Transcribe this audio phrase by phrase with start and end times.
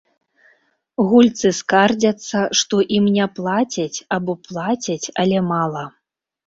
[1.11, 5.91] Гульцы скардзяцца, што ім не плацяць або плацяць, але мала.